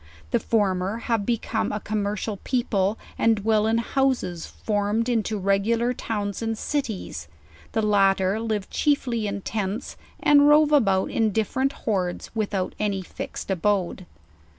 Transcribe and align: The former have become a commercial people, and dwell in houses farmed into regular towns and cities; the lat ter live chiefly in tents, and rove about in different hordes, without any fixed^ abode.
The 0.31 0.39
former 0.39 0.97
have 0.97 1.27
become 1.27 1.71
a 1.71 1.79
commercial 1.79 2.37
people, 2.37 2.97
and 3.19 3.35
dwell 3.35 3.67
in 3.67 3.77
houses 3.77 4.47
farmed 4.47 5.07
into 5.07 5.37
regular 5.37 5.93
towns 5.93 6.41
and 6.41 6.57
cities; 6.57 7.27
the 7.73 7.83
lat 7.83 8.17
ter 8.17 8.39
live 8.39 8.67
chiefly 8.71 9.27
in 9.27 9.41
tents, 9.41 9.97
and 10.19 10.47
rove 10.47 10.71
about 10.71 11.11
in 11.11 11.31
different 11.31 11.73
hordes, 11.85 12.31
without 12.33 12.73
any 12.79 13.03
fixed^ 13.03 13.51
abode. 13.51 14.07